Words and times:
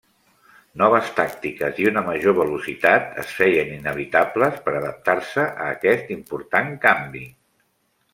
Noves 0.81 1.09
tàctiques, 1.17 1.81
i 1.83 1.83
una 1.89 2.01
major 2.07 2.33
velocitat 2.39 3.19
es 3.23 3.33
feien 3.41 3.69
inevitables 3.75 4.57
per 4.69 4.73
adaptar-se 4.79 5.45
a 5.67 5.69
aquest 5.75 6.11
important 6.17 6.73
canvi. 6.87 7.23